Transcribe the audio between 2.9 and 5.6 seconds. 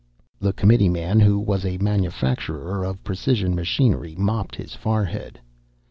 precision machinery mopped his forehead.